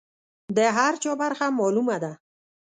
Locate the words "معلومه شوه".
1.59-2.13